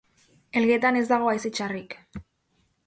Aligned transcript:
Elgetan 0.61 0.97
ez 1.03 1.05
dago 1.11 1.31
haize 1.33 1.53
txarrik. 1.59 1.97